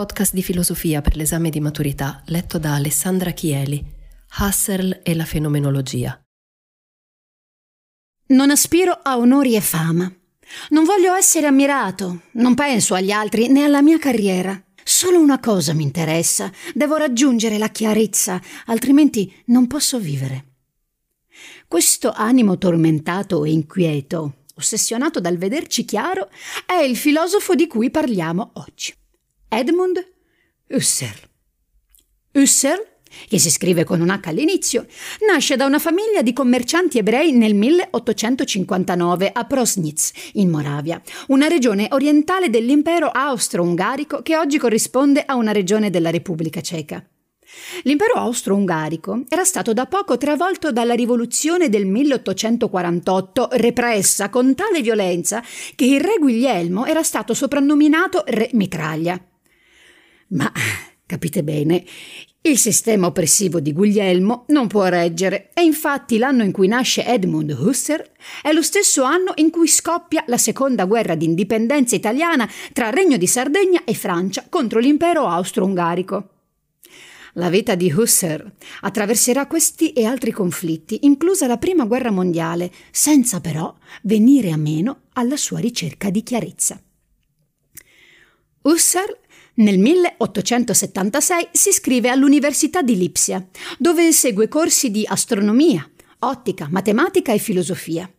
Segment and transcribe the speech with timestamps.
[0.00, 3.84] Podcast di filosofia per l'esame di maturità letto da Alessandra Chieli,
[4.38, 6.18] Husserl e la fenomenologia.
[8.28, 10.10] Non aspiro a onori e fama.
[10.70, 14.58] Non voglio essere ammirato, non penso agli altri né alla mia carriera.
[14.82, 20.46] Solo una cosa mi interessa, devo raggiungere la chiarezza, altrimenti non posso vivere.
[21.68, 26.30] Questo animo tormentato e inquieto, ossessionato dal vederci chiaro,
[26.64, 28.94] è il filosofo di cui parliamo oggi.
[29.52, 29.98] Edmund
[30.68, 31.28] Husserl.
[32.34, 32.86] Husserl,
[33.28, 34.86] che si scrive con un H all'inizio,
[35.26, 41.88] nasce da una famiglia di commercianti ebrei nel 1859 a Prosnitz, in Moravia, una regione
[41.90, 47.04] orientale dell'impero austro-ungarico che oggi corrisponde a una regione della Repubblica Ceca.
[47.82, 55.42] L'impero austro-ungarico era stato da poco travolto dalla rivoluzione del 1848, repressa con tale violenza
[55.74, 59.20] che il re Guglielmo era stato soprannominato re mitraglia.
[60.30, 60.52] Ma
[61.06, 61.84] capite bene,
[62.42, 67.50] il sistema oppressivo di Guglielmo non può reggere e infatti l'anno in cui nasce Edmund
[67.50, 68.08] Husserl
[68.40, 73.26] è lo stesso anno in cui scoppia la seconda guerra d'indipendenza italiana tra Regno di
[73.26, 76.28] Sardegna e Francia contro l'impero austro-ungarico.
[77.34, 78.50] La vita di Husserl
[78.80, 85.02] attraverserà questi e altri conflitti, inclusa la Prima Guerra Mondiale, senza però venire a meno
[85.12, 86.80] alla sua ricerca di chiarezza.
[88.62, 89.16] Husserl
[89.54, 93.46] nel 1876 si iscrive all'Università di Lipsia,
[93.78, 95.88] dove segue corsi di astronomia,
[96.20, 98.10] ottica, matematica e filosofia.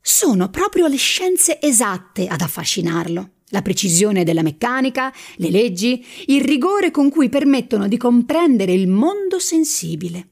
[0.00, 3.30] Sono proprio le scienze esatte ad affascinarlo.
[3.50, 9.38] La precisione della meccanica, le leggi, il rigore con cui permettono di comprendere il mondo
[9.38, 10.28] sensibile.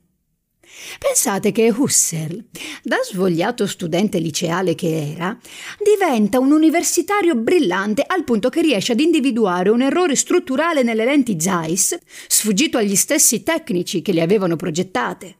[0.98, 2.44] Pensate che Husserl,
[2.82, 5.36] da svogliato studente liceale che era,
[5.82, 11.38] diventa un universitario brillante al punto che riesce ad individuare un errore strutturale nelle lenti
[11.38, 15.36] Zeiss, sfuggito agli stessi tecnici che le avevano progettate.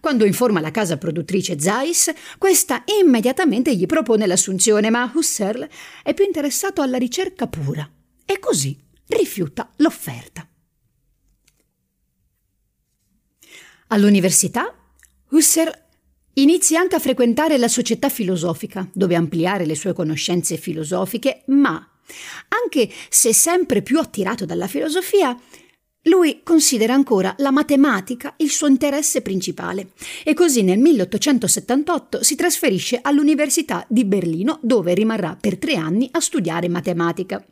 [0.00, 5.68] Quando informa la casa produttrice Zeiss, questa immediatamente gli propone l'assunzione, ma Husserl
[6.02, 7.88] è più interessato alla ricerca pura
[8.24, 10.48] e così rifiuta l'offerta.
[13.94, 14.74] All'università,
[15.30, 15.72] Husserl
[16.34, 21.74] inizia anche a frequentare la società filosofica, dove ampliare le sue conoscenze filosofiche, ma,
[22.48, 25.38] anche se sempre più attirato dalla filosofia,
[26.06, 29.92] lui considera ancora la matematica il suo interesse principale
[30.24, 36.18] e così nel 1878 si trasferisce all'Università di Berlino dove rimarrà per tre anni a
[36.18, 37.46] studiare matematica.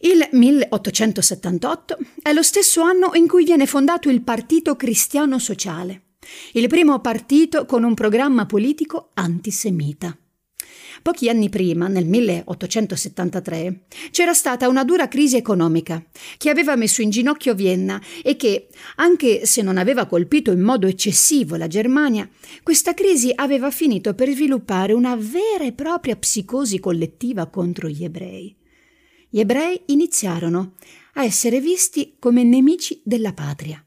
[0.00, 6.16] Il 1878 è lo stesso anno in cui viene fondato il Partito Cristiano Sociale,
[6.52, 10.14] il primo partito con un programma politico antisemita.
[11.00, 16.04] Pochi anni prima, nel 1873, c'era stata una dura crisi economica
[16.36, 20.86] che aveva messo in ginocchio Vienna e che, anche se non aveva colpito in modo
[20.86, 22.28] eccessivo la Germania,
[22.62, 28.54] questa crisi aveva finito per sviluppare una vera e propria psicosi collettiva contro gli ebrei
[29.36, 30.76] gli ebrei iniziarono
[31.16, 33.84] a essere visti come nemici della patria.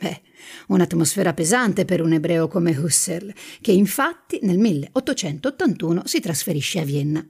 [0.00, 0.20] Beh,
[0.66, 7.24] un'atmosfera pesante per un ebreo come Husserl, che infatti nel 1881 si trasferisce a Vienna.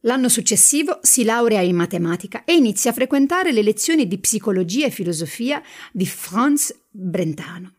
[0.00, 4.90] L'anno successivo si laurea in matematica e inizia a frequentare le lezioni di psicologia e
[4.90, 5.62] filosofia
[5.92, 7.74] di Franz Brentano.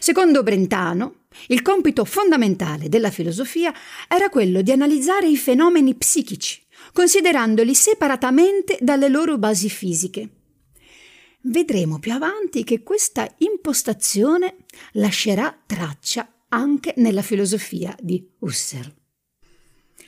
[0.00, 3.72] Secondo Brentano, il compito fondamentale della filosofia
[4.06, 6.64] era quello di analizzare i fenomeni psichici,
[6.96, 10.30] considerandoli separatamente dalle loro basi fisiche.
[11.42, 18.90] Vedremo più avanti che questa impostazione lascerà traccia anche nella filosofia di Husserl.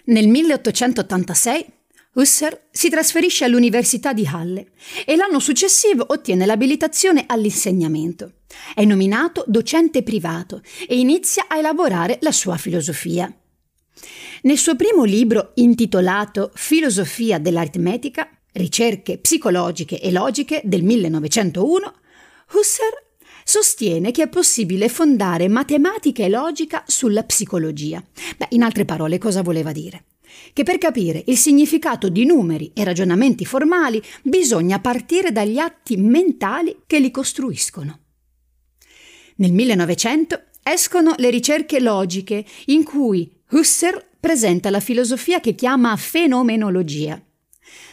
[0.06, 1.66] Nel 1886
[2.14, 4.70] Husserl si trasferisce all'Università di Halle
[5.04, 8.44] e l'anno successivo ottiene l'abilitazione all'insegnamento.
[8.74, 13.30] È nominato docente privato e inizia a elaborare la sua filosofia.
[14.42, 21.94] Nel suo primo libro intitolato Filosofia dell'aritmetica, ricerche psicologiche e logiche del 1901,
[22.52, 23.06] Husserl
[23.42, 28.04] sostiene che è possibile fondare matematica e logica sulla psicologia.
[28.36, 30.04] Beh, in altre parole, cosa voleva dire?
[30.52, 36.82] Che per capire il significato di numeri e ragionamenti formali bisogna partire dagli atti mentali
[36.86, 38.00] che li costruiscono.
[39.36, 47.20] Nel 1900 escono le ricerche logiche in cui Husserl presenta la filosofia che chiama fenomenologia.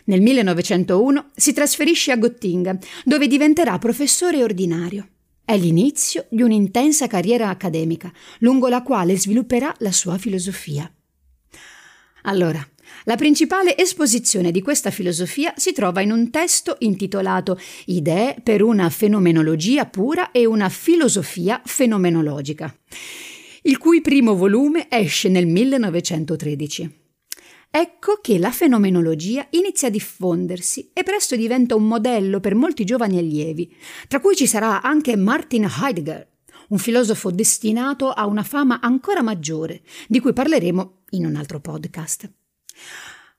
[0.05, 5.07] Nel 1901 si trasferisce a Gottinga, dove diventerà professore ordinario.
[5.43, 10.91] È l'inizio di un'intensa carriera accademica, lungo la quale svilupperà la sua filosofia.
[12.23, 12.67] Allora,
[13.03, 18.89] la principale esposizione di questa filosofia si trova in un testo intitolato Idee per una
[18.89, 22.75] fenomenologia pura e una filosofia fenomenologica,
[23.67, 27.03] il cui primo volume esce nel 1913.
[27.71, 33.17] Ecco che la fenomenologia inizia a diffondersi e presto diventa un modello per molti giovani
[33.17, 33.75] allievi,
[34.07, 36.27] tra cui ci sarà anche Martin Heidegger,
[36.69, 42.31] un filosofo destinato a una fama ancora maggiore, di cui parleremo in un altro podcast.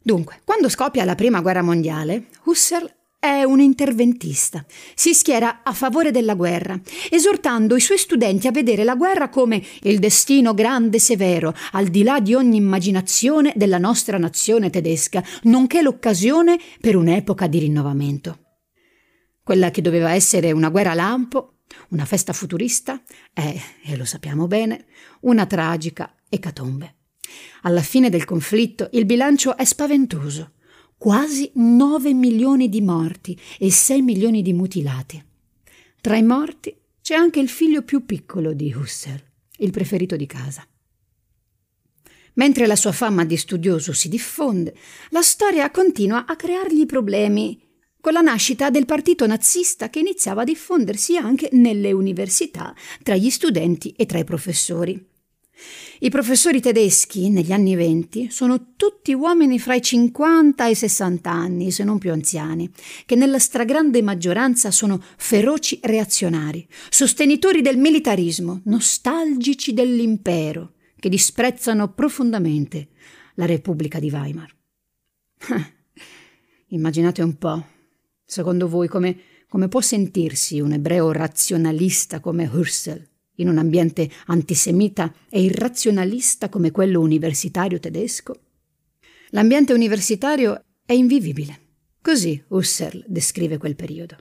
[0.03, 2.93] Dunque, quando scoppia la prima guerra mondiale, Husserl
[3.27, 4.65] è un interventista.
[4.95, 6.79] Si schiera a favore della guerra,
[7.11, 11.87] esortando i suoi studenti a vedere la guerra come il destino grande e severo, al
[11.89, 18.39] di là di ogni immaginazione della nostra nazione tedesca, nonché l'occasione per un'epoca di rinnovamento.
[19.43, 21.59] Quella che doveva essere una guerra lampo,
[21.91, 23.01] una festa futurista,
[23.33, 24.87] è, e lo sappiamo bene,
[25.21, 26.95] una tragica ecatombe.
[27.63, 30.53] Alla fine del conflitto il bilancio è spaventoso.
[30.99, 35.23] Quasi 9 milioni di morti e 6 milioni di mutilati.
[36.01, 39.23] Tra i morti c'è anche il figlio più piccolo di Husserl,
[39.59, 40.67] il preferito di casa.
[42.35, 44.75] Mentre la sua fama di studioso si diffonde,
[45.11, 47.61] la storia continua a creargli problemi
[48.01, 53.29] con la nascita del partito nazista che iniziava a diffondersi anche nelle università, tra gli
[53.29, 55.16] studenti e tra i professori.
[55.99, 61.31] I professori tedeschi negli anni venti sono tutti uomini fra i 50 e i 60
[61.31, 62.71] anni, se non più anziani,
[63.07, 72.89] che nella stragrande maggioranza sono feroci reazionari, sostenitori del militarismo, nostalgici dell'impero, che disprezzano profondamente
[73.37, 74.55] la Repubblica di Weimar.
[76.69, 77.67] Immaginate un po',
[78.23, 79.17] secondo voi, come,
[79.49, 86.71] come può sentirsi un ebreo razionalista come Husserl in un ambiente antisemita e irrazionalista come
[86.71, 88.41] quello universitario tedesco?
[89.31, 91.61] L'ambiente universitario è invivibile.
[92.01, 94.17] Così Husserl descrive quel periodo.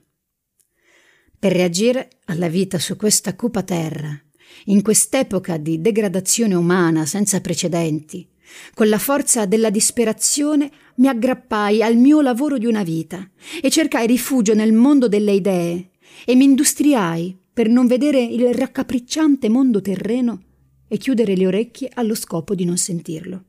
[1.38, 4.20] Per reagire alla vita su questa cupa terra,
[4.66, 8.28] in quest'epoca di degradazione umana senza precedenti,
[8.74, 13.30] con la forza della disperazione mi aggrappai al mio lavoro di una vita
[13.62, 15.92] e cercai rifugio nel mondo delle idee
[16.26, 20.44] e mi industriai per non vedere il raccapricciante mondo terreno
[20.90, 23.46] e chiudere le orecchie allo scopo di non sentirlo.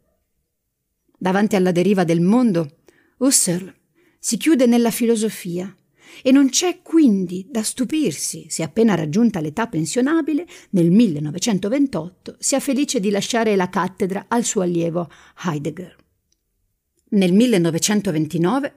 [1.19, 2.83] Davanti alla deriva del mondo,
[3.19, 3.75] Husserl
[4.21, 5.75] si chiude nella filosofia
[6.23, 13.01] e non c'è quindi da stupirsi se appena raggiunta l'età pensionabile, nel 1928, sia felice
[13.01, 15.11] di lasciare la cattedra al suo allievo
[15.45, 15.97] Heidegger.
[17.09, 18.75] Nel 1929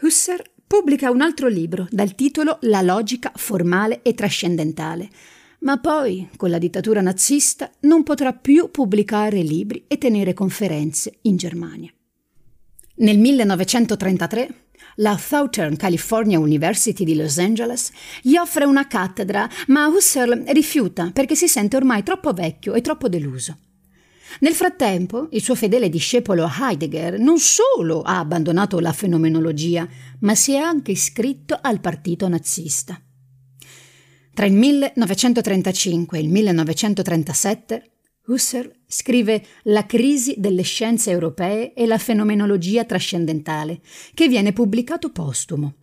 [0.00, 5.08] Husserl pubblica un altro libro dal titolo La logica formale e trascendentale,
[5.60, 11.36] ma poi, con la dittatura nazista, non potrà più pubblicare libri e tenere conferenze in
[11.36, 11.90] Germania.
[12.96, 14.66] Nel 1933
[14.96, 17.90] la Southern California University di Los Angeles
[18.20, 23.08] gli offre una cattedra, ma Husserl rifiuta perché si sente ormai troppo vecchio e troppo
[23.08, 23.56] deluso.
[24.40, 29.88] Nel frattempo, il suo fedele discepolo Heidegger non solo ha abbandonato la fenomenologia,
[30.20, 33.00] ma si è anche iscritto al partito nazista.
[34.32, 37.90] Tra il 1935 e il 1937
[38.26, 43.80] Husserl scrive La crisi delle scienze europee e la fenomenologia trascendentale,
[44.14, 45.74] che viene pubblicato postumo.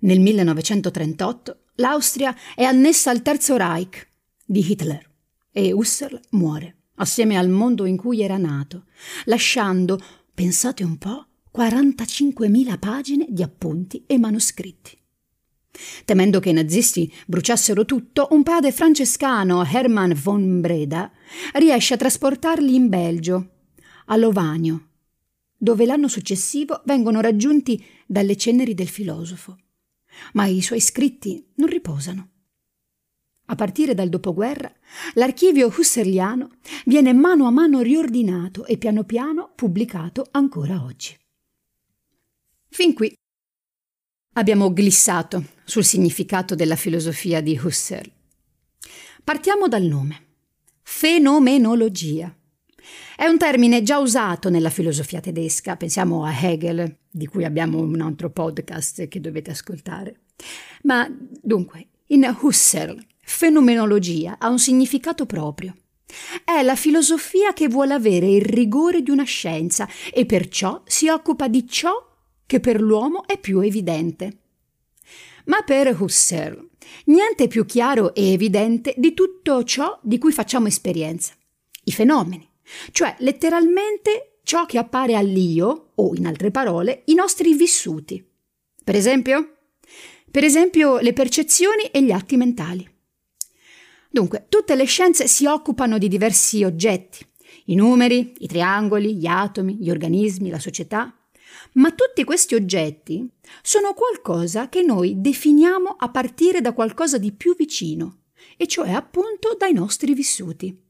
[0.00, 4.06] Nel 1938 l'Austria è annessa al Terzo Reich
[4.44, 5.10] di Hitler
[5.50, 8.84] e Husserl muore assieme al mondo in cui era nato,
[9.24, 10.00] lasciando,
[10.32, 14.98] pensate un po', 45.000 pagine di appunti e manoscritti.
[16.04, 21.10] Temendo che i nazisti bruciassero tutto, un padre francescano, Hermann von Breda,
[21.54, 23.50] riesce a trasportarli in Belgio,
[24.06, 24.88] a Lovanio,
[25.56, 29.58] dove l'anno successivo vengono raggiunti dalle ceneri del filosofo.
[30.34, 32.33] Ma i suoi scritti non riposano.
[33.46, 34.72] A partire dal dopoguerra,
[35.14, 36.48] l'archivio husserliano
[36.86, 41.16] viene mano a mano riordinato e piano piano pubblicato ancora oggi.
[42.68, 43.14] Fin qui.
[44.36, 48.10] abbiamo glissato sul significato della filosofia di Husserl.
[49.22, 50.22] Partiamo dal nome.
[50.82, 52.34] Fenomenologia.
[53.16, 58.00] È un termine già usato nella filosofia tedesca, pensiamo a Hegel, di cui abbiamo un
[58.00, 60.22] altro podcast che dovete ascoltare.
[60.82, 61.08] Ma
[61.40, 65.74] dunque, in Husserl, fenomenologia ha un significato proprio.
[66.44, 71.48] È la filosofia che vuole avere il rigore di una scienza e perciò si occupa
[71.48, 71.92] di ciò
[72.46, 74.38] che per l'uomo è più evidente.
[75.46, 76.70] Ma per Husserl
[77.06, 81.34] niente più chiaro e evidente di tutto ciò di cui facciamo esperienza,
[81.84, 82.48] i fenomeni,
[82.92, 88.24] cioè letteralmente ciò che appare all'io, o in altre parole, i nostri vissuti.
[88.82, 89.56] Per esempio?
[90.30, 92.93] Per esempio le percezioni e gli atti mentali.
[94.14, 97.26] Dunque, tutte le scienze si occupano di diversi oggetti,
[97.64, 101.12] i numeri, i triangoli, gli atomi, gli organismi, la società,
[101.72, 103.28] ma tutti questi oggetti
[103.60, 108.18] sono qualcosa che noi definiamo a partire da qualcosa di più vicino,
[108.56, 110.80] e cioè appunto dai nostri vissuti.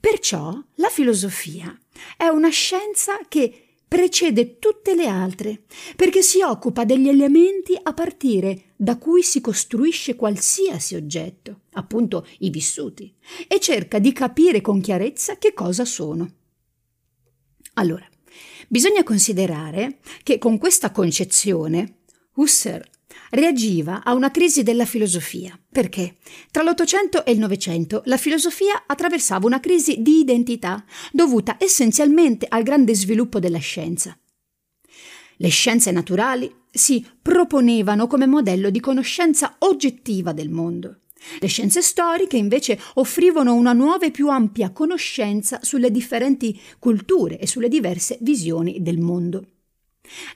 [0.00, 1.72] Perciò la filosofia
[2.16, 5.62] è una scienza che precede tutte le altre,
[5.94, 12.50] perché si occupa degli elementi a partire da cui si costruisce qualsiasi oggetto, appunto i
[12.50, 13.14] vissuti,
[13.46, 16.32] e cerca di capire con chiarezza che cosa sono.
[17.74, 18.06] Allora,
[18.68, 22.00] bisogna considerare che con questa concezione
[22.34, 22.84] Husserl
[23.30, 26.16] reagiva a una crisi della filosofia, perché
[26.50, 32.62] tra l'Ottocento e il Novecento la filosofia attraversava una crisi di identità dovuta essenzialmente al
[32.62, 34.18] grande sviluppo della scienza.
[35.36, 40.98] Le scienze naturali si proponevano come modello di conoscenza oggettiva del mondo.
[41.40, 47.46] Le scienze storiche invece offrivano una nuova e più ampia conoscenza sulle differenti culture e
[47.46, 49.46] sulle diverse visioni del mondo.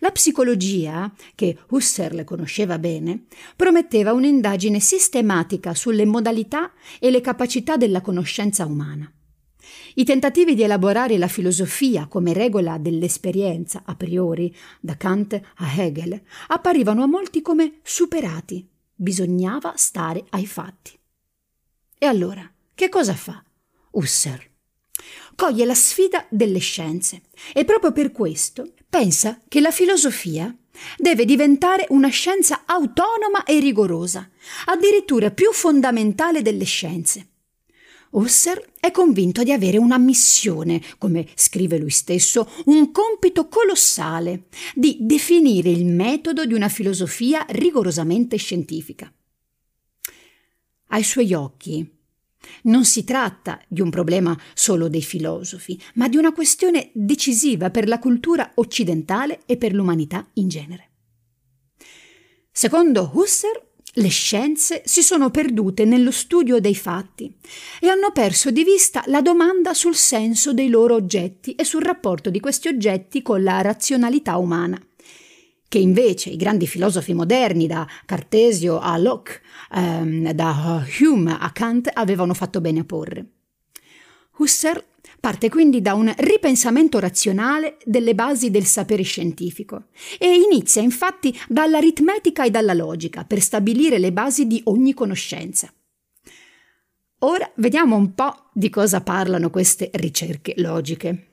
[0.00, 3.24] La psicologia, che Husserl conosceva bene,
[3.56, 9.10] prometteva un'indagine sistematica sulle modalità e le capacità della conoscenza umana.
[9.94, 16.20] I tentativi di elaborare la filosofia come regola dell'esperienza a priori, da Kant a Hegel,
[16.48, 18.71] apparivano a molti come superati.
[19.02, 20.96] Bisognava stare ai fatti.
[21.98, 23.42] E allora, che cosa fa
[23.90, 24.48] Husserl?
[25.34, 30.56] Coglie la sfida delle scienze e proprio per questo pensa che la filosofia
[30.98, 34.30] deve diventare una scienza autonoma e rigorosa,
[34.66, 37.31] addirittura più fondamentale delle scienze.
[38.12, 44.98] Husserl è convinto di avere una missione, come scrive lui stesso, un compito colossale di
[45.00, 49.12] definire il metodo di una filosofia rigorosamente scientifica.
[50.88, 51.90] Ai suoi occhi
[52.64, 57.88] non si tratta di un problema solo dei filosofi, ma di una questione decisiva per
[57.88, 60.90] la cultura occidentale e per l'umanità in genere.
[62.50, 67.30] Secondo Husserl, le scienze si sono perdute nello studio dei fatti
[67.80, 72.30] e hanno perso di vista la domanda sul senso dei loro oggetti e sul rapporto
[72.30, 74.80] di questi oggetti con la razionalità umana
[75.72, 79.40] che invece i grandi filosofi moderni, da Cartesio a Locke,
[79.72, 83.24] ehm, da Hume a Kant, avevano fatto bene a porre.
[84.36, 84.84] Husserl
[85.22, 89.84] parte quindi da un ripensamento razionale delle basi del sapere scientifico
[90.18, 95.72] e inizia infatti dall'aritmetica e dalla logica per stabilire le basi di ogni conoscenza.
[97.20, 101.26] Ora vediamo un po' di cosa parlano queste ricerche logiche.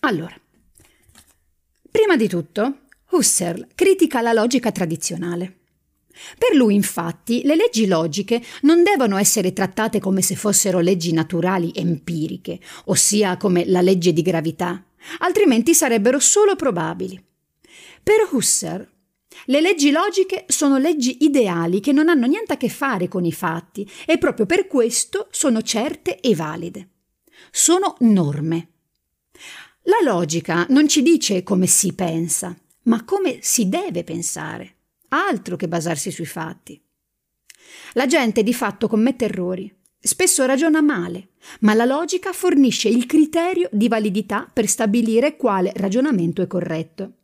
[0.00, 0.34] Allora,
[1.88, 5.59] prima di tutto, Husserl critica la logica tradizionale.
[6.38, 11.72] Per lui, infatti, le leggi logiche non devono essere trattate come se fossero leggi naturali
[11.74, 14.84] empiriche, ossia come la legge di gravità,
[15.18, 17.22] altrimenti sarebbero solo probabili.
[18.02, 18.88] Per Husserl,
[19.46, 23.32] le leggi logiche sono leggi ideali che non hanno niente a che fare con i
[23.32, 26.88] fatti e proprio per questo sono certe e valide.
[27.50, 28.68] Sono norme.
[29.84, 34.76] La logica non ci dice come si pensa, ma come si deve pensare,
[35.10, 36.82] altro che basarsi sui fatti.
[37.94, 43.68] La gente di fatto commette errori, spesso ragiona male, ma la logica fornisce il criterio
[43.72, 47.14] di validità per stabilire quale ragionamento è corretto.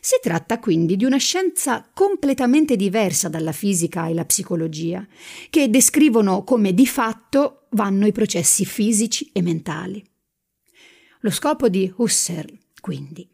[0.00, 5.06] Si tratta quindi di una scienza completamente diversa dalla fisica e la psicologia,
[5.50, 10.04] che descrivono come di fatto vanno i processi fisici e mentali.
[11.20, 13.28] Lo scopo di Husserl, quindi,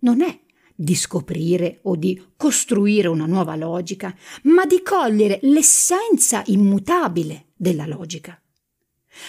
[0.00, 0.38] non è
[0.80, 8.40] di scoprire o di costruire una nuova logica, ma di cogliere l'essenza immutabile della logica.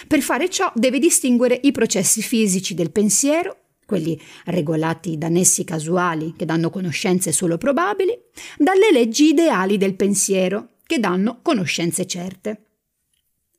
[0.08, 6.32] Per fare ciò deve distinguere i processi fisici del pensiero, quelli regolati da nessi casuali
[6.34, 8.18] che danno conoscenze solo probabili,
[8.56, 12.64] dalle leggi ideali del pensiero che danno conoscenze certe.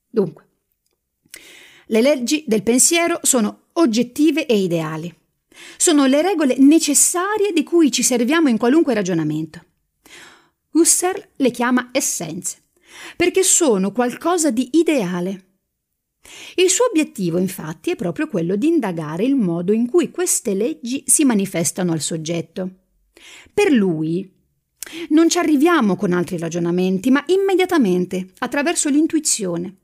[0.10, 0.48] Dunque,
[1.88, 5.16] le leggi del pensiero sono oggettive e ideali.
[5.78, 9.64] Sono le regole necessarie di cui ci serviamo in qualunque ragionamento.
[10.72, 12.58] Husserl le chiama essenze,
[13.16, 15.46] perché sono qualcosa di ideale.
[16.56, 21.04] Il suo obiettivo, infatti, è proprio quello di indagare il modo in cui queste leggi
[21.06, 22.70] si manifestano al soggetto.
[23.54, 24.32] Per lui
[25.10, 29.78] non ci arriviamo con altri ragionamenti, ma immediatamente, attraverso l'intuizione,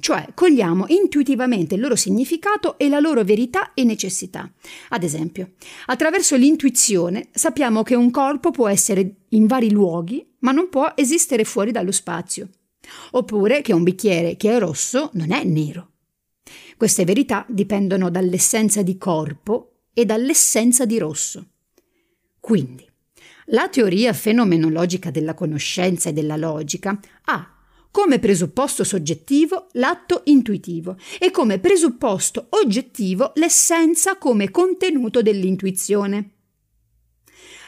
[0.00, 4.50] cioè cogliamo intuitivamente il loro significato e la loro verità e necessità.
[4.90, 5.52] Ad esempio,
[5.86, 11.44] attraverso l'intuizione sappiamo che un corpo può essere in vari luoghi, ma non può esistere
[11.44, 12.48] fuori dallo spazio,
[13.12, 15.90] oppure che un bicchiere che è rosso non è nero.
[16.76, 21.46] Queste verità dipendono dall'essenza di corpo e dall'essenza di rosso.
[22.38, 22.86] Quindi,
[23.46, 27.57] la teoria fenomenologica della conoscenza e della logica ha
[27.98, 36.34] come presupposto soggettivo l'atto intuitivo e come presupposto oggettivo l'essenza come contenuto dell'intuizione.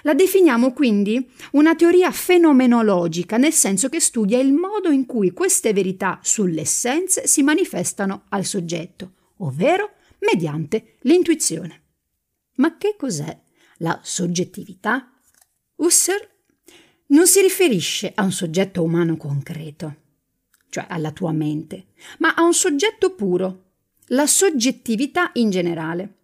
[0.02, 5.72] La definiamo quindi una teoria fenomenologica, nel senso che studia il modo in cui queste
[5.72, 11.86] verità sulle essenze si manifestano al soggetto, ovvero mediante l'intuizione.
[12.58, 13.36] Ma che cos'è
[13.78, 15.12] la soggettività?
[15.74, 16.28] Husserl
[17.06, 19.99] non si riferisce a un soggetto umano concreto
[20.70, 23.64] cioè alla tua mente, ma a un soggetto puro,
[24.06, 26.14] la soggettività in generale.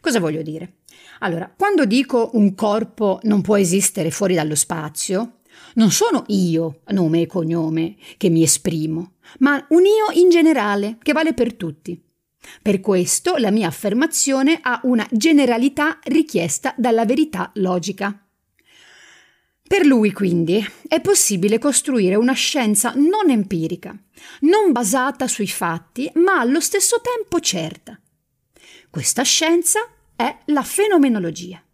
[0.00, 0.76] Cosa voglio dire?
[1.20, 5.38] Allora, quando dico un corpo non può esistere fuori dallo spazio,
[5.74, 11.12] non sono io, nome e cognome, che mi esprimo, ma un io in generale, che
[11.12, 12.00] vale per tutti.
[12.60, 18.26] Per questo la mia affermazione ha una generalità richiesta dalla verità logica.
[19.72, 23.98] Per lui, quindi, è possibile costruire una scienza non empirica,
[24.40, 27.98] non basata sui fatti, ma allo stesso tempo certa.
[28.90, 29.80] Questa scienza
[30.14, 31.64] è la fenomenologia.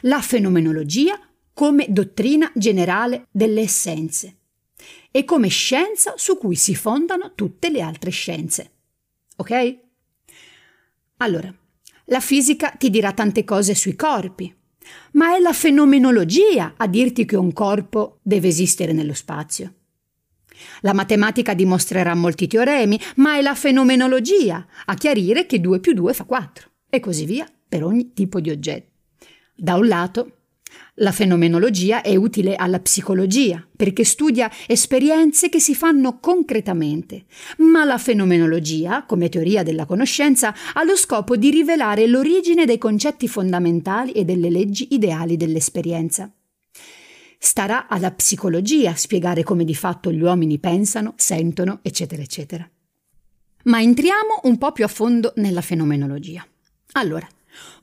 [0.00, 1.16] La fenomenologia
[1.54, 4.38] come dottrina generale delle essenze
[5.12, 8.72] e come scienza su cui si fondano tutte le altre scienze.
[9.36, 9.78] Ok?
[11.18, 11.54] Allora,
[12.06, 14.52] la fisica ti dirà tante cose sui corpi,
[15.12, 19.74] ma è la fenomenologia a dirti che un corpo deve esistere nello spazio.
[20.80, 26.14] La matematica dimostrerà molti teoremi, ma è la fenomenologia a chiarire che 2 più 2
[26.14, 28.90] fa 4 e così via per ogni tipo di oggetto.
[29.54, 30.41] Da un lato,
[31.02, 37.24] la fenomenologia è utile alla psicologia perché studia esperienze che si fanno concretamente,
[37.58, 43.26] ma la fenomenologia, come teoria della conoscenza, ha lo scopo di rivelare l'origine dei concetti
[43.26, 46.32] fondamentali e delle leggi ideali dell'esperienza.
[47.36, 52.68] Starà alla psicologia spiegare come di fatto gli uomini pensano, sentono, eccetera, eccetera.
[53.64, 56.46] Ma entriamo un po' più a fondo nella fenomenologia.
[56.92, 57.26] Allora,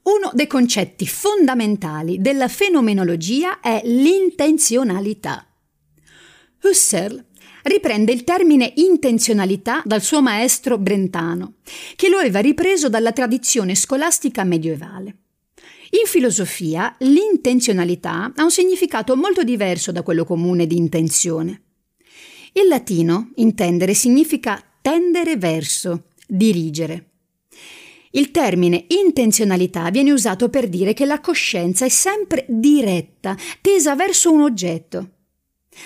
[0.03, 5.45] uno dei concetti fondamentali della fenomenologia è l'intenzionalità.
[6.63, 7.25] Husserl
[7.63, 11.55] riprende il termine intenzionalità dal suo maestro Brentano,
[11.95, 15.17] che lo aveva ripreso dalla tradizione scolastica medievale.
[15.91, 21.63] In filosofia l'intenzionalità ha un significato molto diverso da quello comune di intenzione.
[22.53, 27.08] In latino intendere significa tendere verso, dirigere.
[28.11, 34.31] Il termine intenzionalità viene usato per dire che la coscienza è sempre diretta, tesa verso
[34.31, 35.09] un oggetto.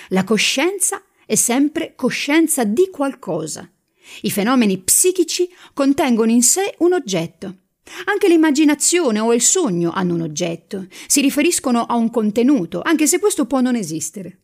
[0.08, 3.70] La coscienza è sempre coscienza di qualcosa.
[4.22, 7.56] I fenomeni psichici contengono in sé un oggetto.
[8.06, 13.18] Anche l'immaginazione o il sogno hanno un oggetto, si riferiscono a un contenuto, anche se
[13.18, 14.43] questo può non esistere.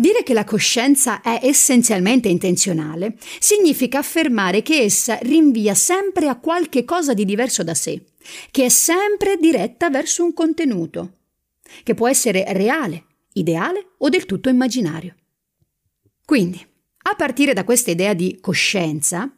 [0.00, 6.84] Dire che la coscienza è essenzialmente intenzionale significa affermare che essa rinvia sempre a qualche
[6.84, 8.04] cosa di diverso da sé,
[8.52, 11.14] che è sempre diretta verso un contenuto,
[11.82, 15.16] che può essere reale, ideale o del tutto immaginario.
[16.24, 16.64] Quindi,
[17.02, 19.28] a partire da questa idea di coscienza,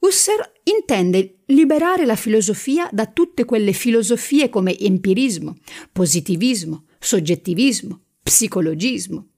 [0.00, 5.54] Husserl intende liberare la filosofia da tutte quelle filosofie come empirismo,
[5.92, 9.28] positivismo, soggettivismo, psicologismo,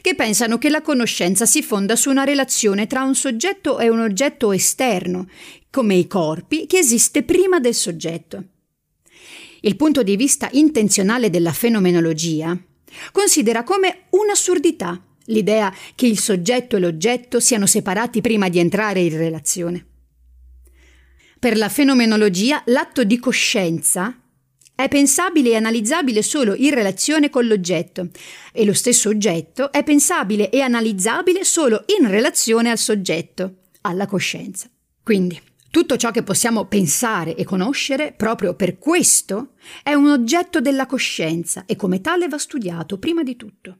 [0.00, 4.00] che pensano che la conoscenza si fonda su una relazione tra un soggetto e un
[4.00, 5.28] oggetto esterno,
[5.70, 8.44] come i corpi, che esiste prima del soggetto.
[9.60, 12.56] Il punto di vista intenzionale della fenomenologia
[13.12, 19.16] considera come un'assurdità l'idea che il soggetto e l'oggetto siano separati prima di entrare in
[19.16, 19.86] relazione.
[21.38, 24.20] Per la fenomenologia, l'atto di coscienza
[24.76, 28.10] è pensabile e analizzabile solo in relazione con l'oggetto
[28.52, 34.68] e lo stesso oggetto è pensabile e analizzabile solo in relazione al soggetto, alla coscienza.
[35.02, 40.86] Quindi, tutto ciò che possiamo pensare e conoscere, proprio per questo, è un oggetto della
[40.86, 43.78] coscienza e come tale va studiato prima di tutto.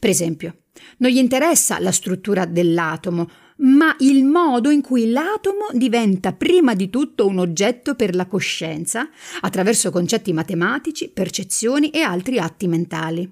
[0.00, 0.62] Per esempio,
[0.98, 6.90] non gli interessa la struttura dell'atomo, ma il modo in cui l'atomo diventa prima di
[6.90, 9.08] tutto un oggetto per la coscienza,
[9.40, 13.30] attraverso concetti matematici, percezioni e altri atti mentali.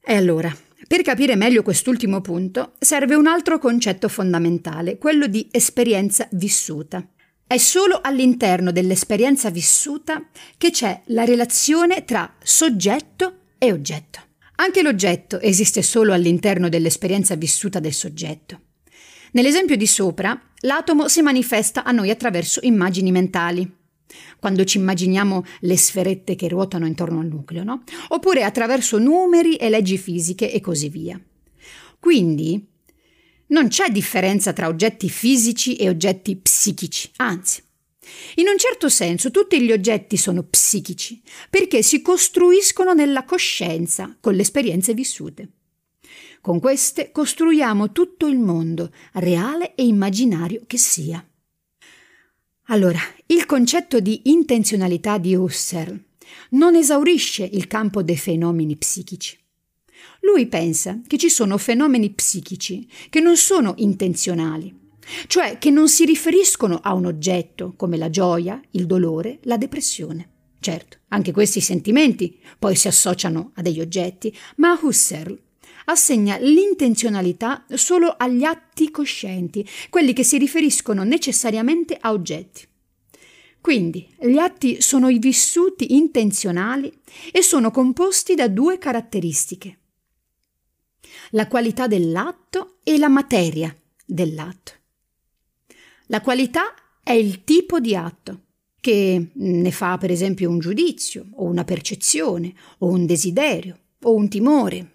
[0.00, 0.54] E allora,
[0.86, 7.06] per capire meglio quest'ultimo punto, serve un altro concetto fondamentale, quello di esperienza vissuta.
[7.46, 10.22] È solo all'interno dell'esperienza vissuta
[10.56, 14.27] che c'è la relazione tra soggetto e oggetto.
[14.60, 18.60] Anche l'oggetto esiste solo all'interno dell'esperienza vissuta del soggetto.
[19.32, 23.70] Nell'esempio di sopra, l'atomo si manifesta a noi attraverso immagini mentali,
[24.40, 27.84] quando ci immaginiamo le sferette che ruotano intorno al nucleo, no?
[28.08, 31.20] Oppure attraverso numeri e leggi fisiche e così via.
[32.00, 32.66] Quindi
[33.48, 37.62] non c'è differenza tra oggetti fisici e oggetti psichici, anzi,
[38.36, 44.34] in un certo senso tutti gli oggetti sono psichici perché si costruiscono nella coscienza con
[44.34, 45.48] le esperienze vissute.
[46.40, 51.22] Con queste costruiamo tutto il mondo, reale e immaginario che sia.
[52.70, 56.04] Allora, il concetto di intenzionalità di Husserl
[56.50, 59.38] non esaurisce il campo dei fenomeni psichici.
[60.20, 64.77] Lui pensa che ci sono fenomeni psichici che non sono intenzionali,
[65.26, 70.30] cioè che non si riferiscono a un oggetto come la gioia, il dolore, la depressione.
[70.60, 75.38] Certo, anche questi sentimenti poi si associano a degli oggetti, ma Husserl
[75.84, 82.66] assegna l'intenzionalità solo agli atti coscienti, quelli che si riferiscono necessariamente a oggetti.
[83.60, 86.92] Quindi gli atti sono i vissuti intenzionali
[87.32, 89.78] e sono composti da due caratteristiche.
[91.30, 94.77] La qualità dell'atto e la materia dell'atto.
[96.08, 98.42] La qualità è il tipo di atto,
[98.80, 104.28] che ne fa per esempio un giudizio, o una percezione, o un desiderio, o un
[104.28, 104.92] timore.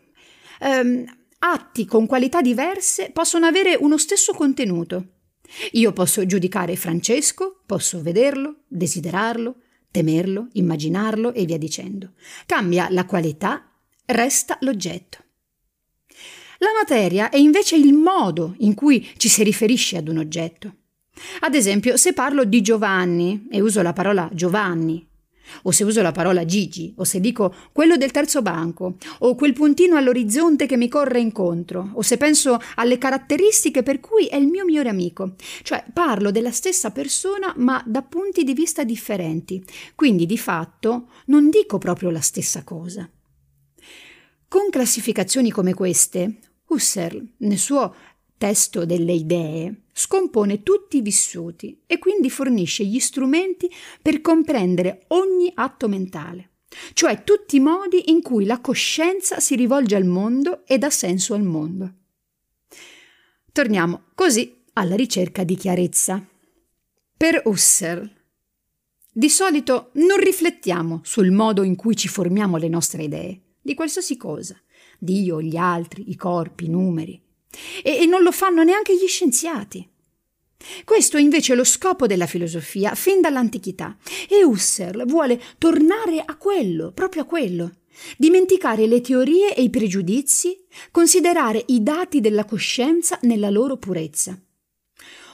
[0.60, 1.06] Um,
[1.40, 5.08] atti con qualità diverse possono avere uno stesso contenuto.
[5.74, 9.56] Io posso giudicare Francesco, posso vederlo, desiderarlo,
[9.92, 12.14] temerlo, immaginarlo e via dicendo.
[12.48, 13.70] Cambia la qualità,
[14.06, 15.20] resta l'oggetto.
[16.58, 20.78] La materia è invece il modo in cui ci si riferisce ad un oggetto.
[21.42, 25.08] Ad esempio, se parlo di Giovanni e uso la parola Giovanni,
[25.64, 29.54] o se uso la parola Gigi, o se dico quello del terzo banco, o quel
[29.54, 34.48] puntino all'orizzonte che mi corre incontro, o se penso alle caratteristiche per cui è il
[34.48, 39.64] mio migliore amico, cioè parlo della stessa persona ma da punti di vista differenti,
[39.96, 43.10] quindi di fatto non dico proprio la stessa cosa.
[44.48, 47.94] Con classificazioni come queste, Husserl, nel suo
[48.44, 55.50] testo delle idee, scompone tutti i vissuti e quindi fornisce gli strumenti per comprendere ogni
[55.56, 56.50] atto mentale,
[56.92, 61.36] cioè tutti i modi in cui la coscienza si rivolge al mondo e dà senso
[61.36, 61.94] al mondo.
[63.50, 66.22] Torniamo così alla ricerca di chiarezza.
[67.16, 68.12] Per Husserl,
[69.10, 74.18] di solito non riflettiamo sul modo in cui ci formiamo le nostre idee, di qualsiasi
[74.18, 74.62] cosa,
[75.00, 77.24] Dio, gli altri, i corpi, i numeri,
[77.84, 79.88] e, e non lo fanno neanche gli scienziati.
[80.86, 83.98] Questo è invece lo scopo della filosofia fin dall'antichità
[84.30, 87.72] e Husserl vuole tornare a quello, proprio a quello.
[88.18, 94.40] Dimenticare le teorie e i pregiudizi, considerare i dati della coscienza nella loro purezza.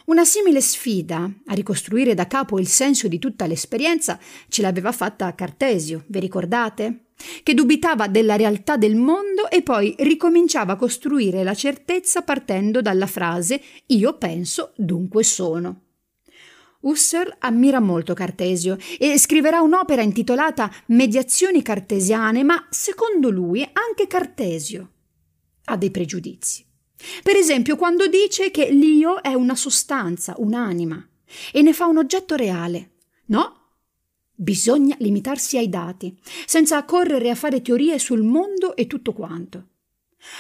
[0.06, 5.34] Una simile sfida a ricostruire da capo il senso di tutta l'esperienza ce l'aveva fatta
[5.36, 7.09] Cartesio, vi ricordate?
[7.44, 13.08] Che dubitava della realtà del mondo e poi ricominciava a costruire la certezza partendo dalla
[13.08, 15.84] frase io penso, dunque sono.
[16.82, 24.92] Husserl ammira molto Cartesio e scriverà un'opera intitolata Mediazioni cartesiane, ma secondo lui anche Cartesio
[25.66, 26.66] ha dei pregiudizi.
[27.24, 31.06] Per esempio, quando dice che l'io è una sostanza, un'anima,
[31.52, 32.92] e ne fa un oggetto reale.
[33.26, 33.59] No,
[34.42, 39.68] Bisogna limitarsi ai dati, senza correre a fare teorie sul mondo e tutto quanto.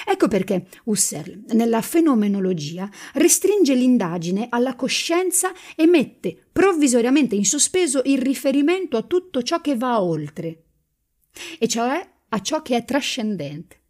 [0.05, 8.21] Ecco perché Husserl, nella fenomenologia, restringe l'indagine alla coscienza e mette provvisoriamente in sospeso il
[8.21, 10.63] riferimento a tutto ciò che va oltre,
[11.59, 13.81] e cioè a ciò che è trascendente.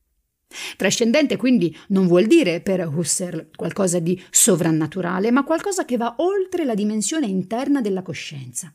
[0.76, 6.66] Trascendente quindi non vuol dire per Husserl qualcosa di sovrannaturale, ma qualcosa che va oltre
[6.66, 8.74] la dimensione interna della coscienza.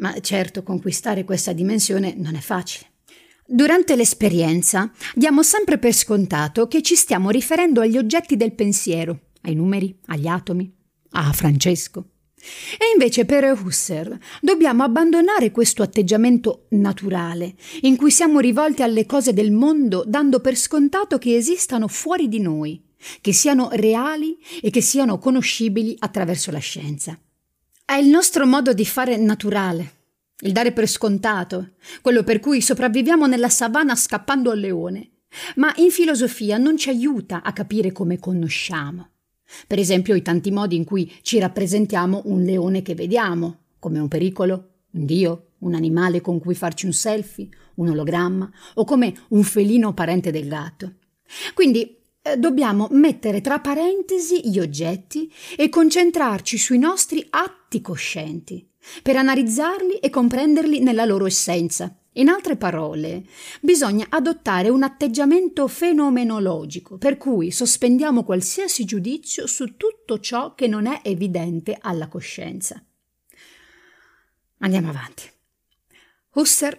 [0.00, 2.88] Ma certo conquistare questa dimensione non è facile.
[3.46, 9.54] Durante l'esperienza diamo sempre per scontato che ci stiamo riferendo agli oggetti del pensiero, ai
[9.54, 10.72] numeri, agli atomi,
[11.10, 12.10] a Francesco.
[12.78, 19.34] E invece per Husserl dobbiamo abbandonare questo atteggiamento naturale, in cui siamo rivolti alle cose
[19.34, 22.82] del mondo dando per scontato che esistano fuori di noi,
[23.20, 27.20] che siano reali e che siano conoscibili attraverso la scienza.
[27.90, 29.94] È il nostro modo di fare naturale,
[30.42, 31.70] il dare per scontato,
[32.02, 35.22] quello per cui sopravviviamo nella savana scappando al leone,
[35.56, 39.08] ma in filosofia non ci aiuta a capire come conosciamo.
[39.66, 44.06] Per esempio i tanti modi in cui ci rappresentiamo un leone che vediamo, come un
[44.06, 49.42] pericolo, un dio, un animale con cui farci un selfie, un ologramma o come un
[49.42, 50.92] felino parente del gatto.
[51.54, 51.99] Quindi
[52.36, 58.68] dobbiamo mettere tra parentesi gli oggetti e concentrarci sui nostri atti coscienti
[59.02, 61.94] per analizzarli e comprenderli nella loro essenza.
[62.14, 63.24] In altre parole,
[63.60, 70.86] bisogna adottare un atteggiamento fenomenologico, per cui sospendiamo qualsiasi giudizio su tutto ciò che non
[70.86, 72.82] è evidente alla coscienza.
[74.58, 75.30] Andiamo avanti.
[76.34, 76.78] Husserl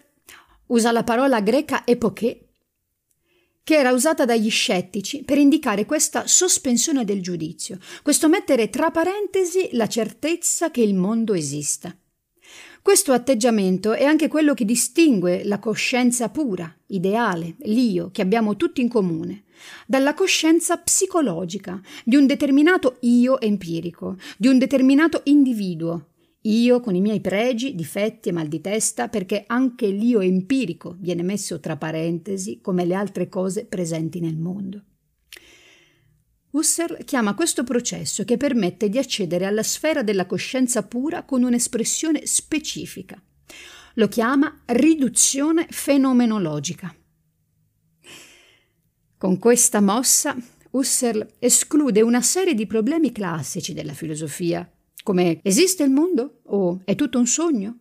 [0.67, 2.50] usa la parola greca epoché,
[3.63, 9.69] che era usata dagli scettici per indicare questa sospensione del giudizio, questo mettere tra parentesi
[9.73, 11.95] la certezza che il mondo esista.
[12.81, 18.81] Questo atteggiamento è anche quello che distingue la coscienza pura, ideale, l'io, che abbiamo tutti
[18.81, 19.43] in comune,
[19.85, 26.07] dalla coscienza psicologica di un determinato io empirico, di un determinato individuo,
[26.43, 31.21] io con i miei pregi, difetti e mal di testa, perché anche l'io empirico viene
[31.21, 34.83] messo tra parentesi come le altre cose presenti nel mondo.
[36.51, 42.25] Husserl chiama questo processo che permette di accedere alla sfera della coscienza pura con un'espressione
[42.25, 43.21] specifica.
[43.95, 46.93] Lo chiama riduzione fenomenologica.
[49.17, 50.35] Con questa mossa
[50.71, 54.69] Husserl esclude una serie di problemi classici della filosofia,
[55.03, 57.77] come esiste il mondo o è tutto un sogno?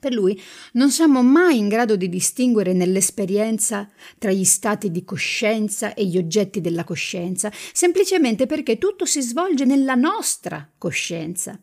[0.00, 0.40] Per lui
[0.74, 6.16] non siamo mai in grado di distinguere nell'esperienza tra gli stati di coscienza e gli
[6.16, 11.60] oggetti della coscienza, semplicemente perché tutto si svolge nella nostra coscienza.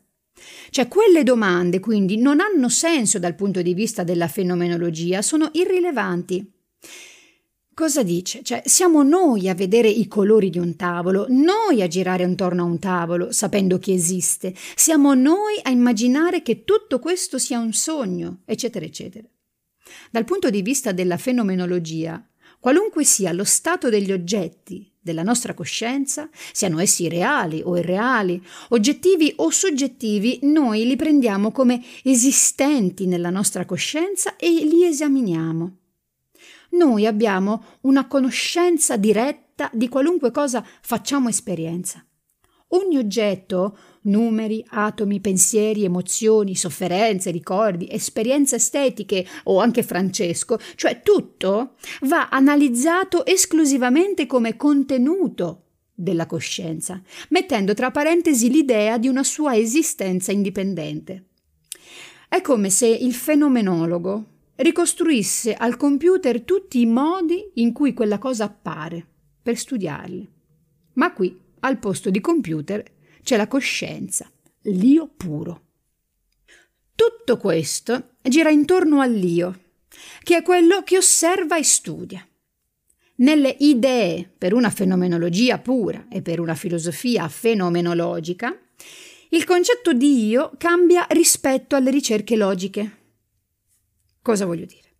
[0.70, 6.52] Cioè quelle domande quindi non hanno senso dal punto di vista della fenomenologia, sono irrilevanti.
[7.76, 8.42] Cosa dice?
[8.42, 12.66] Cioè, siamo noi a vedere i colori di un tavolo, noi a girare intorno a
[12.66, 18.44] un tavolo, sapendo che esiste, siamo noi a immaginare che tutto questo sia un sogno,
[18.46, 19.28] eccetera, eccetera.
[20.10, 22.26] Dal punto di vista della fenomenologia,
[22.62, 29.34] qualunque sia lo stato degli oggetti della nostra coscienza, siano essi reali o irreali, oggettivi
[29.36, 35.80] o soggettivi, noi li prendiamo come esistenti nella nostra coscienza e li esaminiamo.
[36.76, 42.06] Noi abbiamo una conoscenza diretta di qualunque cosa facciamo esperienza.
[42.70, 51.76] Ogni oggetto, numeri, atomi, pensieri, emozioni, sofferenze, ricordi, esperienze estetiche o anche Francesco, cioè tutto
[52.02, 55.62] va analizzato esclusivamente come contenuto
[55.94, 61.28] della coscienza, mettendo tra parentesi l'idea di una sua esistenza indipendente.
[62.28, 68.46] È come se il fenomenologo ricostruisse al computer tutti i modi in cui quella cosa
[68.46, 69.06] appare,
[69.42, 70.30] per studiarli.
[70.94, 72.84] Ma qui, al posto di computer,
[73.24, 74.32] c'è la coscienza,
[74.64, 75.64] l'io puro.
[76.96, 79.60] Tutto questo gira intorno all'io,
[80.24, 82.26] che è quello che osserva e studia.
[83.18, 88.58] Nelle idee per una fenomenologia pura e per una filosofia fenomenologica,
[89.30, 93.04] il concetto di io cambia rispetto alle ricerche logiche.
[94.26, 94.96] Cosa voglio dire?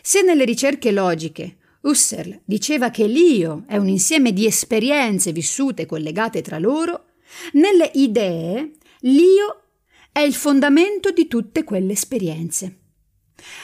[0.00, 6.40] Se nelle ricerche logiche Husserl diceva che l'io è un insieme di esperienze vissute collegate
[6.40, 7.08] tra loro,
[7.52, 9.64] nelle idee l'io
[10.10, 12.78] è il fondamento di tutte quelle esperienze.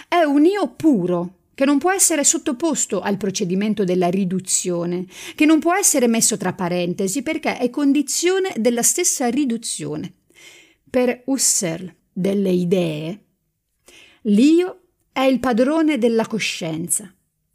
[0.07, 5.61] È un io puro che non può essere sottoposto al procedimento della riduzione, che non
[5.61, 10.13] può essere messo tra parentesi perché è condizione della stessa riduzione.
[10.91, 13.21] Per Husserl delle idee,
[14.25, 14.81] l'io
[15.17, 17.11] è il padrone della coscienza,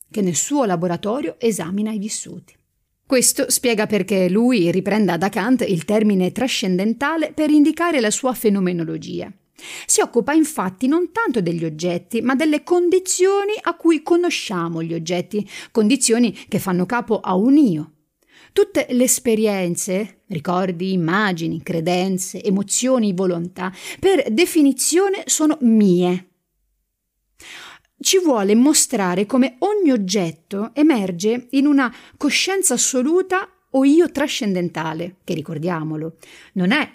[0.10, 2.56] che nel suo laboratorio esamina i vissuti.
[3.06, 9.32] Questo spiega perché lui riprenda da Kant il termine trascendentale per indicare la sua fenomenologia.
[9.86, 15.48] Si occupa infatti non tanto degli oggetti, ma delle condizioni a cui conosciamo gli oggetti,
[15.70, 17.92] condizioni che fanno capo a un io.
[18.54, 26.26] Tutte le esperienze, ricordi, immagini, credenze, emozioni, volontà, per definizione sono mie.
[28.02, 35.36] Ci vuole mostrare come ogni oggetto emerge in una coscienza assoluta o io trascendentale, che
[35.36, 36.18] ricordiamolo,
[36.54, 36.92] non è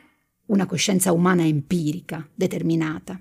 [0.46, 3.20] una coscienza umana empirica, determinata.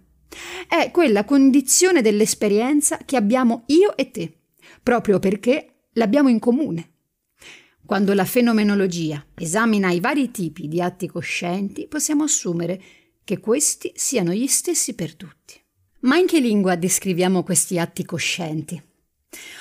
[0.68, 4.36] È quella condizione dell'esperienza che abbiamo io e te,
[4.82, 6.94] proprio perché l'abbiamo in comune.
[7.86, 12.82] Quando la fenomenologia esamina i vari tipi di atti coscienti, possiamo assumere
[13.24, 15.64] che questi siano gli stessi per tutti.
[16.06, 18.80] Ma in che lingua descriviamo questi atti coscienti?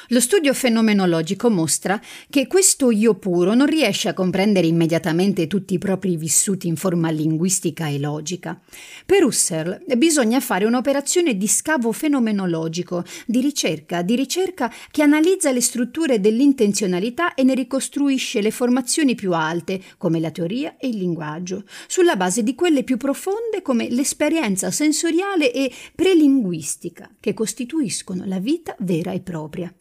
[0.08, 5.78] Lo studio fenomenologico mostra che questo io puro non riesce a comprendere immediatamente tutti i
[5.78, 8.60] propri vissuti in forma linguistica e logica.
[9.06, 15.62] Per Husserl bisogna fare un'operazione di scavo fenomenologico, di ricerca, di ricerca che analizza le
[15.62, 21.64] strutture dell'intenzionalità e ne ricostruisce le formazioni più alte, come la teoria e il linguaggio,
[21.86, 28.76] sulla base di quelle più profonde come l'esperienza sensoriale e prelinguistica, che costituiscono la vita
[28.80, 29.74] vera e propria.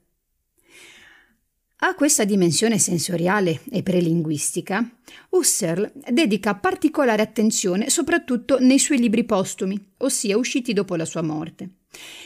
[1.85, 4.89] A questa dimensione sensoriale e prelinguistica,
[5.31, 11.71] Husserl dedica particolare attenzione soprattutto nei suoi libri postumi, ossia usciti dopo la sua morte,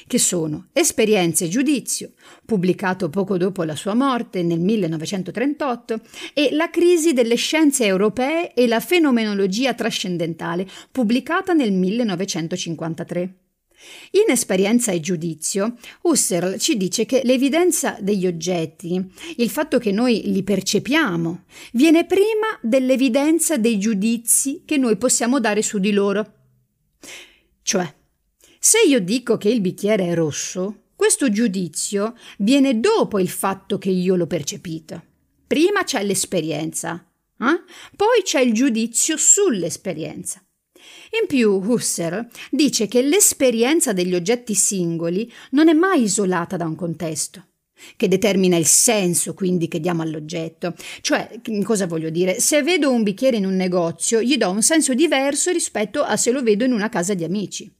[0.05, 2.11] che sono Esperienze e giudizio,
[2.45, 6.01] pubblicato poco dopo la sua morte nel 1938,
[6.35, 13.46] e La crisi delle scienze europee e la fenomenologia trascendentale, pubblicata nel 1953.
[14.11, 19.03] In esperienza e giudizio, Husserl ci dice che l'evidenza degli oggetti,
[19.37, 25.61] il fatto che noi li percepiamo, viene prima dell'evidenza dei giudizi che noi possiamo dare
[25.61, 26.33] su di loro.
[27.61, 27.93] Cioè,
[28.59, 33.89] se io dico che il bicchiere è rosso, questo giudizio viene dopo il fatto che
[33.89, 35.03] io l'ho percepito.
[35.45, 37.05] Prima c'è l'esperienza,
[37.39, 37.63] eh?
[37.95, 40.41] poi c'è il giudizio sull'esperienza.
[41.21, 46.75] In più, Husserl dice che l'esperienza degli oggetti singoli non è mai isolata da un
[46.75, 47.45] contesto
[47.95, 50.73] che determina il senso quindi che diamo all'oggetto.
[51.01, 52.39] Cioè, cosa voglio dire?
[52.39, 56.31] Se vedo un bicchiere in un negozio, gli do un senso diverso rispetto a se
[56.31, 57.71] lo vedo in una casa di amici.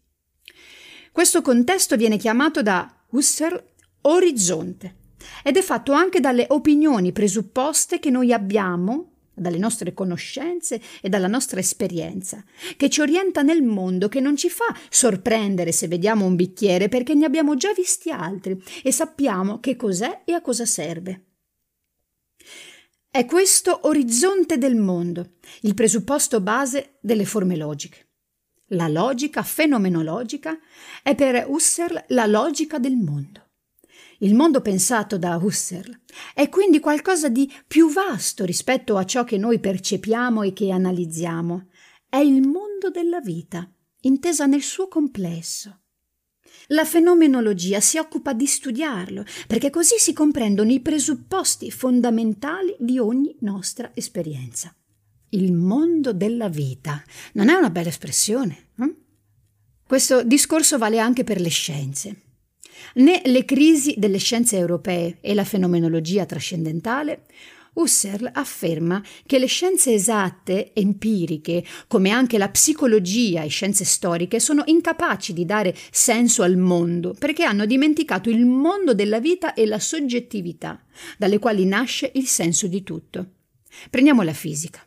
[1.11, 3.63] Questo contesto viene chiamato da Husserl
[4.01, 4.95] orizzonte
[5.43, 11.27] ed è fatto anche dalle opinioni presupposte che noi abbiamo dalle nostre conoscenze e dalla
[11.27, 12.43] nostra esperienza,
[12.75, 17.13] che ci orienta nel mondo, che non ci fa sorprendere se vediamo un bicchiere perché
[17.13, 21.25] ne abbiamo già visti altri e sappiamo che cos'è e a cosa serve.
[23.09, 28.05] È questo orizzonte del mondo, il presupposto base delle forme logiche.
[28.71, 30.57] La logica fenomenologica
[31.01, 33.46] è per Husserl la logica del mondo.
[34.19, 35.99] Il mondo pensato da Husserl
[36.33, 41.67] è quindi qualcosa di più vasto rispetto a ciò che noi percepiamo e che analizziamo.
[42.09, 43.69] È il mondo della vita,
[44.01, 45.81] intesa nel suo complesso.
[46.71, 53.35] La fenomenologia si occupa di studiarlo, perché così si comprendono i presupposti fondamentali di ogni
[53.41, 54.75] nostra esperienza.
[55.29, 57.03] Il mondo della vita.
[57.33, 58.69] Non è una bella espressione?
[58.77, 58.89] Hm?
[59.85, 62.21] Questo discorso vale anche per le scienze.
[62.95, 67.23] Né le crisi delle scienze europee e la fenomenologia trascendentale
[67.77, 74.63] Husserl afferma che le scienze esatte, empiriche, come anche la psicologia e scienze storiche, sono
[74.65, 79.79] incapaci di dare senso al mondo perché hanno dimenticato il mondo della vita e la
[79.79, 80.83] soggettività,
[81.17, 83.27] dalle quali nasce il senso di tutto.
[83.89, 84.86] Prendiamo la fisica.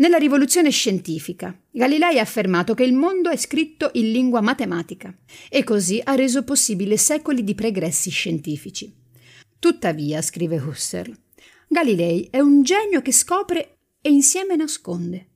[0.00, 5.14] Nella rivoluzione scientifica, Galilei ha affermato che il mondo è scritto in lingua matematica
[5.50, 8.90] e così ha reso possibile secoli di pregressi scientifici.
[9.58, 11.14] Tuttavia, scrive Husserl,
[11.68, 15.26] Galilei è un genio che scopre e insieme nasconde.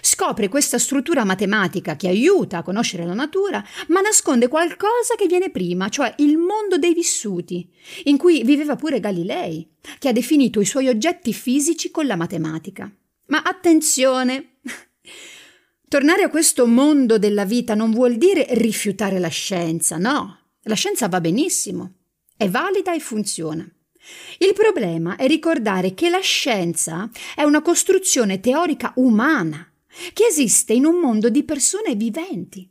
[0.00, 5.50] Scopre questa struttura matematica che aiuta a conoscere la natura, ma nasconde qualcosa che viene
[5.50, 7.68] prima, cioè il mondo dei vissuti,
[8.04, 9.68] in cui viveva pure Galilei,
[9.98, 12.88] che ha definito i suoi oggetti fisici con la matematica.
[13.26, 14.58] Ma attenzione!
[15.88, 20.38] Tornare a questo mondo della vita non vuol dire rifiutare la scienza, no.
[20.62, 21.96] La scienza va benissimo,
[22.36, 23.70] è valida e funziona.
[24.38, 29.70] Il problema è ricordare che la scienza è una costruzione teorica umana,
[30.12, 32.68] che esiste in un mondo di persone viventi.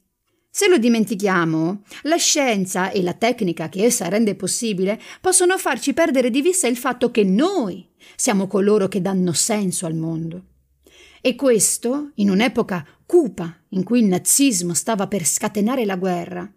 [0.49, 6.30] Se lo dimentichiamo, la scienza e la tecnica che essa rende possibile possono farci perdere
[6.30, 10.45] di vista il fatto che noi siamo coloro che danno senso al mondo.
[11.22, 16.52] E questo in un'epoca cupa in cui il nazismo stava per scatenare la guerra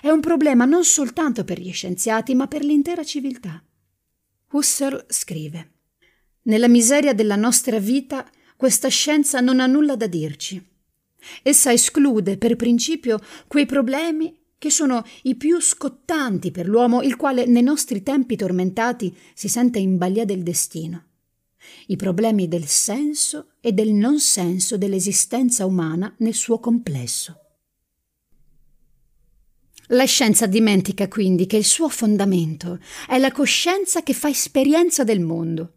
[0.00, 3.62] è un problema non soltanto per gli scienziati, ma per l'intera civiltà.
[4.52, 5.72] Husserl scrive:
[6.42, 10.64] Nella miseria della nostra vita questa scienza non ha nulla da dirci.
[11.42, 14.34] Essa esclude per principio quei problemi
[14.66, 19.78] che sono i più scottanti per l'uomo, il quale nei nostri tempi tormentati si sente
[19.78, 21.04] in balia del destino.
[21.86, 27.42] I problemi del senso e del non senso dell'esistenza umana nel suo complesso.
[29.90, 35.20] La scienza dimentica quindi che il suo fondamento è la coscienza che fa esperienza del
[35.20, 35.74] mondo.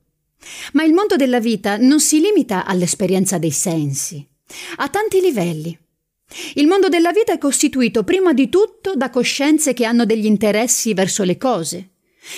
[0.74, 4.28] Ma il mondo della vita non si limita all'esperienza dei sensi,
[4.78, 5.78] ha tanti livelli.
[6.56, 10.94] Il mondo della vita è costituito prima di tutto da coscienze che hanno degli interessi
[10.94, 11.92] verso le cose,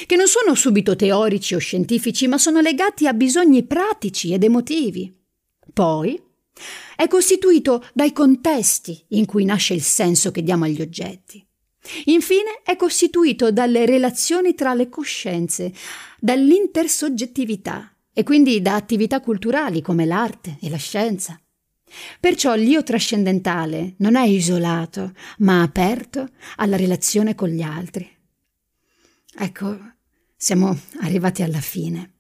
[0.05, 5.13] che non sono subito teorici o scientifici, ma sono legati a bisogni pratici ed emotivi.
[5.73, 6.21] Poi
[6.95, 11.45] è costituito dai contesti in cui nasce il senso che diamo agli oggetti.
[12.05, 15.73] Infine è costituito dalle relazioni tra le coscienze,
[16.19, 21.41] dall'intersoggettività e quindi da attività culturali come l'arte e la scienza.
[22.19, 28.09] Perciò l'io trascendentale non è isolato, ma aperto alla relazione con gli altri.
[29.33, 29.77] Ecco,
[30.35, 32.13] siamo arrivati alla fine.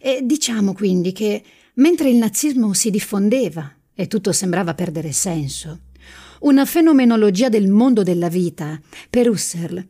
[0.00, 1.42] E diciamo quindi che
[1.74, 5.80] mentre il nazismo si diffondeva e tutto sembrava perdere senso,
[6.40, 9.86] una fenomenologia del mondo della vita, per Husserl,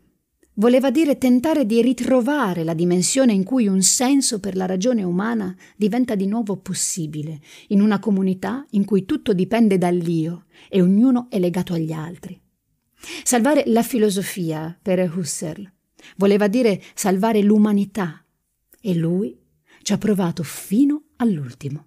[0.60, 5.56] voleva dire tentare di ritrovare la dimensione in cui un senso per la ragione umana
[5.74, 11.38] diventa di nuovo possibile, in una comunità in cui tutto dipende dall'io e ognuno è
[11.38, 12.38] legato agli altri.
[13.22, 15.68] Salvare la filosofia, per Husserl,
[16.16, 18.22] voleva dire salvare l'umanità
[18.82, 19.34] e lui
[19.82, 21.86] ci ha provato fino all'ultimo.